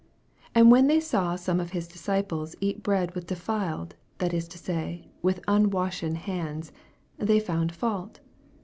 2 0.55 0.59
And 0.61 0.71
when 0.71 0.87
they 0.87 0.99
saw 0.99 1.35
some 1.35 1.59
of 1.59 1.73
his 1.73 1.87
disciples 1.87 2.55
eat 2.59 2.81
bread 2.81 3.13
with 3.13 3.27
defiled, 3.27 3.93
that 4.17 4.33
is 4.33 4.47
to 4.47 4.57
say, 4.57 5.05
with 5.21 5.45
unwashen 5.47 6.15
hands, 6.15 6.71
they 7.19 7.39
found 7.39 7.71
fault. 7.71 8.19